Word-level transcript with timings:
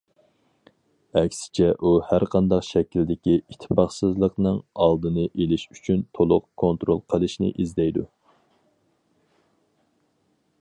ئەكسىچە، 1.19 1.67
ئۇ 1.81 1.91
ھەرقانداق 2.11 2.65
شەكىلدىكى 2.69 3.35
ئىتتىپاقسىزلىقنىڭ 3.41 4.57
ئالدىنى 4.87 5.27
ئېلىش 5.29 5.67
ئۈچۈن 5.75 6.03
تولۇق 6.19 6.49
كونترول 6.63 7.03
قىلىشنى 7.15 7.53
ئىزدەيدۇ. 7.57 8.09